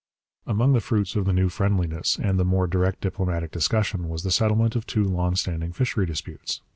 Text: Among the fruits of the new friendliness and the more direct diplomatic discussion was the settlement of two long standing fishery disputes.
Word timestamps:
Among 0.47 0.73
the 0.73 0.79
fruits 0.81 1.15
of 1.15 1.25
the 1.25 1.31
new 1.31 1.47
friendliness 1.47 2.17
and 2.19 2.39
the 2.39 2.43
more 2.43 2.65
direct 2.65 3.01
diplomatic 3.01 3.51
discussion 3.51 4.09
was 4.09 4.23
the 4.23 4.31
settlement 4.31 4.75
of 4.75 4.87
two 4.87 5.03
long 5.03 5.35
standing 5.35 5.73
fishery 5.73 6.07
disputes. 6.07 6.63